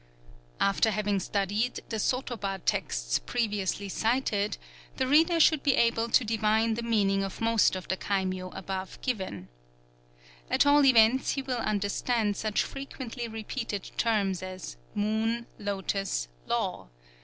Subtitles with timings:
[0.59, 4.57] _After having studied the sotoba texts previously cited,
[4.95, 8.99] the reader should be able to divine the meaning of most of the kaimyō above
[9.03, 9.47] given.
[10.49, 16.87] At all events he will understand such frequently repeated terms as "Moon," "Lotos," "Law."